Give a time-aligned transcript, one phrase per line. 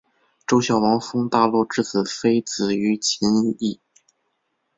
[0.47, 3.79] 周孝王封大骆之子非子于秦邑。